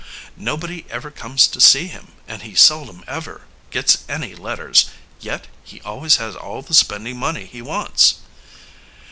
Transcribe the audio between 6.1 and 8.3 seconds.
has all the spending money he wants."